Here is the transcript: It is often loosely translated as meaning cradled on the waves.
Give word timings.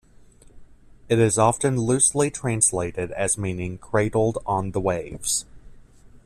It 1.09 1.19
is 1.19 1.37
often 1.37 1.77
loosely 1.77 2.31
translated 2.31 3.11
as 3.11 3.37
meaning 3.37 3.77
cradled 3.77 4.39
on 4.47 4.71
the 4.71 4.81
waves. 4.81 5.45